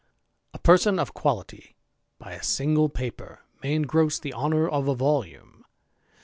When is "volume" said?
4.95-5.63